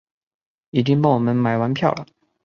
[0.71, 2.07] 已经帮我们买完票了